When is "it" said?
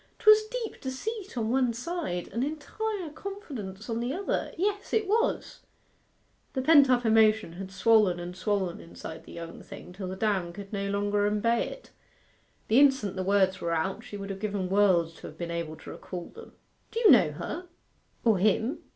4.93-5.07, 11.69-11.91